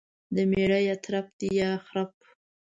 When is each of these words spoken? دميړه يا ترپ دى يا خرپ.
دميړه 0.35 0.79
يا 0.87 0.95
ترپ 1.03 1.27
دى 1.39 1.47
يا 1.59 1.71
خرپ. 1.85 2.13